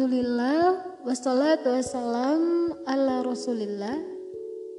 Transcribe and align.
Alhamdulillah 0.00 0.96
wassalatu 1.04 1.76
wassalam 1.76 2.72
ala 2.88 3.20
rasulillah. 3.20 4.00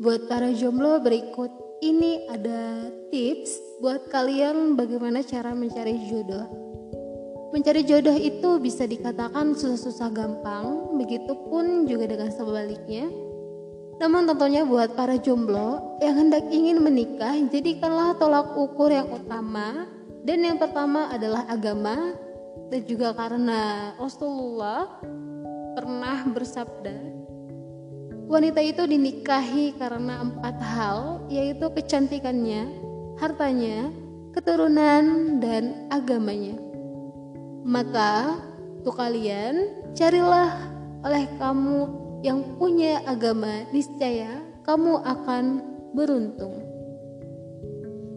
Buat 0.02 0.26
para 0.26 0.50
jomblo 0.50 0.98
berikut 0.98 1.54
ini 1.86 2.26
ada 2.26 2.90
tips 3.14 3.78
buat 3.86 4.10
kalian 4.10 4.74
bagaimana 4.74 5.22
cara 5.22 5.54
mencari 5.54 6.10
jodoh. 6.10 6.50
Mencari 7.54 7.86
jodoh 7.86 8.18
itu 8.18 8.58
bisa 8.66 8.90
dikatakan 8.90 9.54
susah-susah 9.54 10.10
gampang 10.10 10.98
Begitupun 10.98 11.86
juga 11.86 12.10
dengan 12.10 12.34
sebaliknya. 12.34 13.06
Namun 14.02 14.26
tentunya 14.26 14.66
buat 14.66 14.98
para 14.98 15.22
jomblo 15.22 16.02
yang 16.02 16.18
hendak 16.18 16.50
ingin 16.50 16.82
menikah, 16.82 17.38
jadikanlah 17.46 18.18
tolak 18.18 18.58
ukur 18.58 18.90
yang 18.90 19.06
utama. 19.06 19.86
Dan 20.26 20.42
yang 20.42 20.58
pertama 20.58 21.14
adalah 21.14 21.46
agama 21.46 22.18
dan 22.72 22.82
juga 22.88 23.12
karena 23.16 23.92
Rasulullah 24.00 24.88
pernah 25.76 26.28
bersabda 26.28 27.22
wanita 28.32 28.64
itu 28.64 28.88
dinikahi 28.88 29.76
karena 29.76 30.24
empat 30.24 30.56
hal 30.64 31.20
yaitu 31.28 31.68
kecantikannya, 31.68 32.64
hartanya, 33.20 33.92
keturunan 34.32 35.36
dan 35.44 35.92
agamanya. 35.92 36.56
Maka 37.68 38.40
untuk 38.80 38.96
kalian 38.96 39.84
carilah 39.92 40.56
oleh 41.04 41.28
kamu 41.36 41.80
yang 42.24 42.56
punya 42.56 43.04
agama 43.04 43.68
niscaya 43.76 44.40
kamu 44.64 45.04
akan 45.04 45.46
beruntung. 45.92 46.56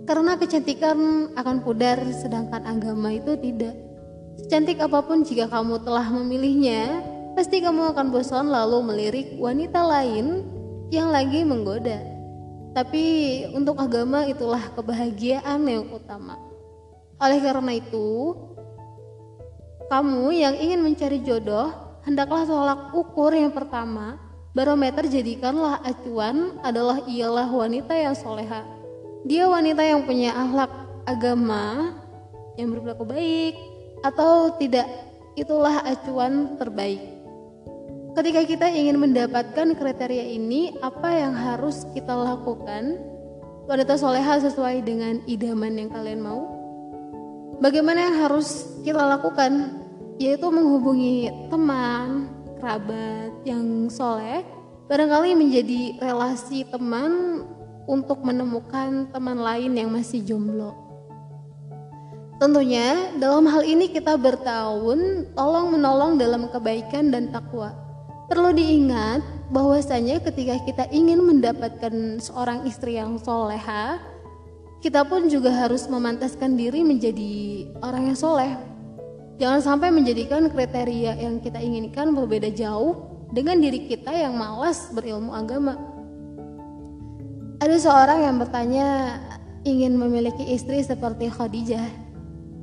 Karena 0.06 0.38
kecantikan 0.38 1.32
akan 1.34 1.56
pudar 1.66 1.98
sedangkan 2.14 2.62
agama 2.62 3.10
itu 3.18 3.34
tidak. 3.40 3.74
Secantik 4.34 4.82
apa 4.82 5.02
pun 5.06 5.22
jika 5.22 5.46
kamu 5.46 5.82
telah 5.86 6.06
memilihnya, 6.10 7.02
pasti 7.38 7.62
kamu 7.62 7.94
akan 7.94 8.10
bosan 8.10 8.50
lalu 8.50 8.78
melirik 8.82 9.28
wanita 9.38 9.82
lain 9.82 10.42
yang 10.90 11.10
lagi 11.10 11.46
menggoda. 11.46 12.02
Tapi 12.74 13.04
untuk 13.54 13.78
agama 13.78 14.26
itulah 14.26 14.62
kebahagiaan 14.74 15.62
yang 15.62 15.86
utama. 15.94 16.34
Oleh 17.22 17.38
karena 17.38 17.78
itu, 17.78 18.34
kamu 19.86 20.34
yang 20.34 20.54
ingin 20.58 20.82
mencari 20.82 21.22
jodoh, 21.22 21.70
hendaklah 22.02 22.42
tolak 22.42 22.80
ukur 22.90 23.30
yang 23.30 23.54
pertama, 23.54 24.18
barometer 24.50 25.06
jadikanlah 25.06 25.78
acuan 25.86 26.58
adalah 26.66 27.06
ialah 27.06 27.46
wanita 27.46 27.94
yang 27.94 28.18
soleha. 28.18 28.66
Dia 29.22 29.46
wanita 29.46 29.86
yang 29.86 30.02
punya 30.02 30.34
akhlak 30.34 30.72
agama, 31.06 31.94
yang 32.58 32.74
berperilaku 32.74 33.04
baik, 33.06 33.54
atau 34.04 34.52
tidak 34.60 34.84
itulah 35.34 35.80
acuan 35.82 36.60
terbaik. 36.60 37.00
Ketika 38.14 38.46
kita 38.46 38.66
ingin 38.70 39.00
mendapatkan 39.00 39.74
kriteria 39.74 40.22
ini, 40.38 40.76
apa 40.78 41.10
yang 41.10 41.34
harus 41.34 41.82
kita 41.96 42.14
lakukan? 42.14 43.00
Wanita 43.66 43.98
soleha 43.98 44.38
sesuai 44.38 44.86
dengan 44.86 45.18
idaman 45.26 45.74
yang 45.74 45.90
kalian 45.90 46.20
mau. 46.22 46.46
Bagaimana 47.58 48.06
yang 48.06 48.16
harus 48.22 48.78
kita 48.86 49.02
lakukan? 49.02 49.82
Yaitu 50.22 50.46
menghubungi 50.46 51.26
teman, 51.50 52.30
kerabat 52.62 53.34
yang 53.42 53.90
soleh, 53.90 54.46
barangkali 54.86 55.34
menjadi 55.34 55.98
relasi 55.98 56.62
teman 56.70 57.42
untuk 57.90 58.22
menemukan 58.22 59.10
teman 59.10 59.42
lain 59.42 59.74
yang 59.74 59.90
masih 59.90 60.22
jomblo. 60.22 60.83
Tentunya 62.44 63.08
dalam 63.16 63.48
hal 63.48 63.64
ini 63.64 63.88
kita 63.88 64.20
bertahun 64.20 65.32
tolong 65.32 65.72
menolong 65.72 66.20
dalam 66.20 66.52
kebaikan 66.52 67.08
dan 67.08 67.32
takwa. 67.32 67.72
Perlu 68.28 68.52
diingat 68.52 69.24
bahwasanya 69.48 70.20
ketika 70.20 70.60
kita 70.68 70.84
ingin 70.92 71.24
mendapatkan 71.24 72.20
seorang 72.20 72.68
istri 72.68 73.00
yang 73.00 73.16
soleha, 73.16 73.96
kita 74.84 75.08
pun 75.08 75.32
juga 75.32 75.56
harus 75.56 75.88
memantaskan 75.88 76.52
diri 76.52 76.84
menjadi 76.84 77.64
orang 77.80 78.12
yang 78.12 78.18
soleh. 78.20 78.52
Jangan 79.40 79.64
sampai 79.64 79.88
menjadikan 79.88 80.44
kriteria 80.52 81.16
yang 81.16 81.40
kita 81.40 81.56
inginkan 81.56 82.12
berbeda 82.12 82.52
jauh 82.52 83.08
dengan 83.32 83.56
diri 83.56 83.88
kita 83.88 84.12
yang 84.12 84.36
malas 84.36 84.92
berilmu 84.92 85.32
agama. 85.32 85.80
Ada 87.64 87.88
seorang 87.88 88.20
yang 88.20 88.36
bertanya 88.36 88.88
ingin 89.64 89.96
memiliki 89.96 90.44
istri 90.52 90.84
seperti 90.84 91.32
Khadijah 91.32 92.03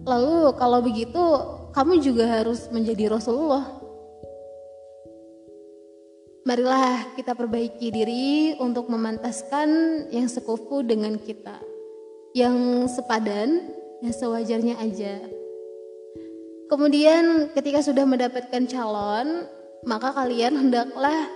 Lalu 0.02 0.58
kalau 0.58 0.80
begitu 0.82 1.24
kamu 1.72 2.02
juga 2.02 2.26
harus 2.26 2.66
menjadi 2.74 3.14
Rasulullah. 3.14 3.64
Marilah 6.42 7.14
kita 7.14 7.38
perbaiki 7.38 7.94
diri 7.94 8.58
untuk 8.58 8.90
memantaskan 8.90 9.70
yang 10.10 10.26
sekufu 10.26 10.82
dengan 10.82 11.22
kita. 11.22 11.62
Yang 12.34 12.90
sepadan, 12.98 13.70
yang 14.02 14.14
sewajarnya 14.16 14.76
aja. 14.82 15.22
Kemudian 16.66 17.54
ketika 17.54 17.86
sudah 17.86 18.08
mendapatkan 18.08 18.64
calon, 18.66 19.46
maka 19.86 20.16
kalian 20.18 20.56
hendaklah 20.58 21.30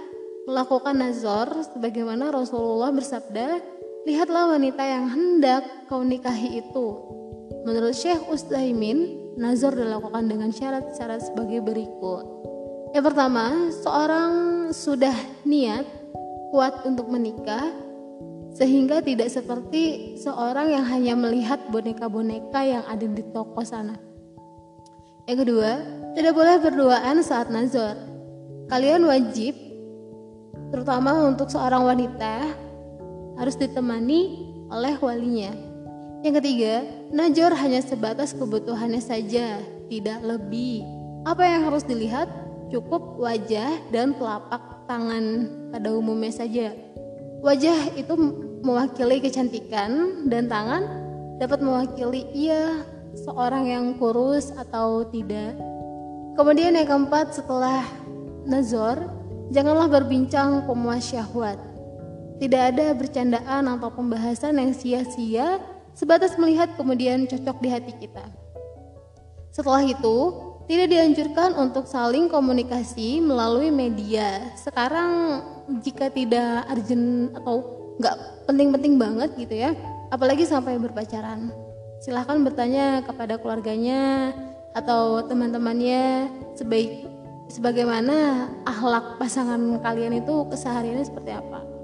melakukan 0.50 0.98
nazar 0.98 1.54
sebagaimana 1.70 2.34
Rasulullah 2.34 2.90
bersabda, 2.90 3.62
lihatlah 4.10 4.58
wanita 4.58 4.82
yang 4.82 5.06
hendak 5.12 5.86
kau 5.86 6.02
nikahi 6.02 6.66
itu 6.66 7.16
Menurut 7.66 7.98
Syekh 7.98 8.22
Ustaimin, 8.30 9.34
nazar 9.42 9.74
dilakukan 9.74 10.30
dengan 10.30 10.54
syarat-syarat 10.54 11.26
sebagai 11.26 11.66
berikut. 11.66 12.22
Yang 12.94 13.10
pertama, 13.10 13.74
seorang 13.74 14.32
sudah 14.70 15.18
niat 15.50 15.82
kuat 16.54 16.86
untuk 16.86 17.10
menikah 17.10 17.74
sehingga 18.54 19.02
tidak 19.02 19.34
seperti 19.34 20.14
seorang 20.22 20.78
yang 20.78 20.86
hanya 20.86 21.18
melihat 21.18 21.58
boneka-boneka 21.74 22.62
yang 22.62 22.86
ada 22.86 23.02
di 23.02 23.26
toko 23.34 23.66
sana. 23.66 23.98
Yang 25.26 25.50
kedua, 25.50 25.72
tidak 26.14 26.38
boleh 26.38 26.62
berduaan 26.62 27.26
saat 27.26 27.50
nazar. 27.50 27.98
Kalian 28.70 29.10
wajib, 29.10 29.58
terutama 30.70 31.18
untuk 31.26 31.50
seorang 31.50 31.82
wanita, 31.82 32.46
harus 33.42 33.58
ditemani 33.58 34.54
oleh 34.70 34.94
walinya. 35.02 35.65
Yang 36.26 36.42
ketiga, 36.42 36.74
najor 37.14 37.54
hanya 37.54 37.86
sebatas 37.86 38.34
kebutuhannya 38.34 38.98
saja, 38.98 39.62
tidak 39.86 40.26
lebih. 40.26 40.82
Apa 41.22 41.46
yang 41.46 41.70
harus 41.70 41.86
dilihat? 41.86 42.26
Cukup 42.74 43.22
wajah 43.22 43.78
dan 43.94 44.18
telapak 44.18 44.90
tangan 44.90 45.46
pada 45.70 45.94
umumnya 45.94 46.34
saja. 46.34 46.74
Wajah 47.46 47.94
itu 47.94 48.18
mewakili 48.66 49.22
kecantikan 49.22 50.26
dan 50.26 50.50
tangan 50.50 50.90
dapat 51.38 51.62
mewakili 51.62 52.26
ia 52.34 52.82
seorang 53.14 53.70
yang 53.70 53.86
kurus 54.02 54.50
atau 54.58 55.06
tidak. 55.06 55.54
Kemudian 56.34 56.74
yang 56.74 56.90
keempat 56.90 57.38
setelah 57.38 57.86
nazar, 58.50 59.14
janganlah 59.54 59.86
berbincang 59.86 60.66
pemuas 60.66 61.06
syahwat. 61.06 61.62
Tidak 62.42 62.62
ada 62.74 62.98
bercandaan 62.98 63.70
atau 63.70 63.94
pembahasan 63.94 64.58
yang 64.58 64.74
sia-sia 64.74 65.75
sebatas 65.96 66.36
melihat 66.36 66.76
kemudian 66.76 67.26
cocok 67.26 67.58
di 67.64 67.70
hati 67.72 67.94
kita. 67.96 68.28
Setelah 69.56 69.88
itu, 69.88 70.16
tidak 70.68 70.92
dianjurkan 70.92 71.56
untuk 71.56 71.88
saling 71.88 72.28
komunikasi 72.28 73.24
melalui 73.24 73.72
media. 73.72 74.52
Sekarang 74.60 75.42
jika 75.80 76.12
tidak 76.12 76.68
urgent 76.68 77.32
atau 77.40 77.64
nggak 77.96 78.18
penting-penting 78.52 79.00
banget 79.00 79.32
gitu 79.40 79.56
ya, 79.56 79.72
apalagi 80.12 80.44
sampai 80.44 80.76
berpacaran, 80.76 81.54
silahkan 82.04 82.44
bertanya 82.44 83.02
kepada 83.08 83.40
keluarganya 83.40 84.36
atau 84.76 85.24
teman-temannya 85.24 86.28
sebaik 86.60 87.08
sebagaimana 87.48 88.50
akhlak 88.68 89.16
pasangan 89.16 89.80
kalian 89.80 90.20
itu 90.20 90.44
kesehariannya 90.52 91.06
seperti 91.08 91.32
apa. 91.32 91.75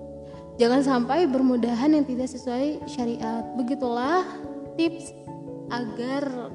Jangan 0.62 0.86
sampai 0.86 1.26
bermudahan 1.26 1.90
yang 1.90 2.06
tidak 2.06 2.30
sesuai 2.30 2.86
syariat. 2.86 3.42
Begitulah 3.58 4.22
tips 4.78 5.10
agar 5.74 6.54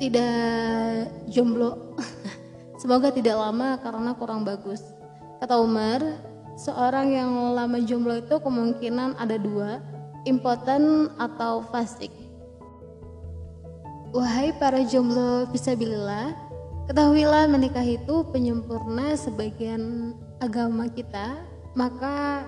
tidak 0.00 1.12
jomblo. 1.28 1.92
Semoga 2.80 3.12
tidak 3.12 3.36
lama 3.36 3.76
karena 3.84 4.16
kurang 4.16 4.40
bagus. 4.40 4.80
Kata 5.44 5.60
Umar, 5.60 6.00
seorang 6.56 7.12
yang 7.12 7.28
lama 7.52 7.76
jomblo 7.84 8.24
itu 8.24 8.40
kemungkinan 8.40 9.20
ada 9.20 9.36
dua, 9.36 9.84
impoten 10.24 11.12
atau 11.20 11.60
fasik. 11.76 12.08
Wahai 14.16 14.56
para 14.56 14.80
jomblo 14.80 15.44
fisabilillah, 15.52 16.32
ketahuilah 16.88 17.52
menikah 17.52 17.84
itu 17.84 18.24
penyempurna 18.32 19.12
sebagian 19.12 20.16
agama 20.40 20.88
kita 20.88 21.51
maka 21.72 22.46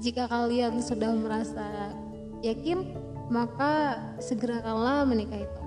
jika 0.00 0.26
kalian 0.26 0.80
sudah 0.80 1.12
merasa 1.12 1.92
yakin, 2.40 2.96
maka 3.28 4.00
segerakanlah 4.18 5.04
menikah 5.04 5.44
itu. 5.44 5.60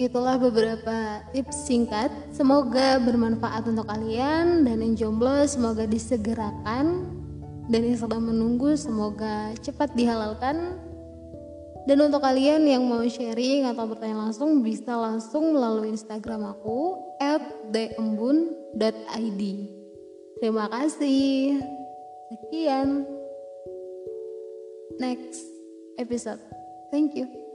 itulah 0.00 0.34
beberapa 0.34 1.22
tips 1.30 1.70
singkat. 1.70 2.10
Semoga 2.34 2.98
bermanfaat 2.98 3.70
untuk 3.70 3.86
kalian 3.86 4.66
dan 4.66 4.82
yang 4.82 4.94
jomblo 4.98 5.46
semoga 5.46 5.86
disegerakan 5.86 7.06
dan 7.70 7.80
yang 7.86 7.98
sedang 7.98 8.26
menunggu 8.26 8.74
semoga 8.74 9.54
cepat 9.62 9.94
dihalalkan. 9.94 10.74
Dan 11.82 11.98
untuk 11.98 12.22
kalian 12.22 12.62
yang 12.62 12.86
mau 12.86 13.02
sharing 13.02 13.66
atau 13.66 13.90
bertanya 13.90 14.30
langsung 14.30 14.62
bisa 14.62 14.94
langsung 14.94 15.50
melalui 15.54 15.90
Instagram 15.90 16.54
aku 16.54 17.02
@dembun.id. 17.74 19.42
Terima 20.38 20.66
kasih. 20.70 21.58
Sekian. 22.30 23.06
Next 25.02 25.42
episode. 25.98 26.38
Thank 26.90 27.18
you. 27.18 27.51